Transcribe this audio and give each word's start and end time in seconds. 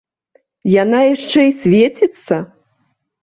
Яна 0.83 0.99
яшчэ 1.15 1.39
і 1.49 1.53
свеціцца! 1.65 2.35